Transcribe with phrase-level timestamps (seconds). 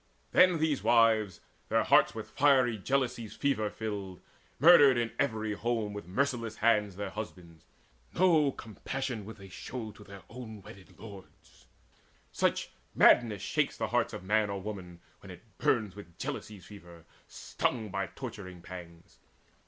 [0.31, 4.19] Then these wives, Their hearts with fiery jealousy's fever filled,
[4.57, 7.65] Murdered in every home with merciless hands Their husbands:
[8.15, 11.67] no compassion would they show To their own wedded lords
[12.31, 17.05] such madness shakes The heart of man or woman, when it burns With jealousy's fever,
[17.27, 19.19] stung by torturing pangs.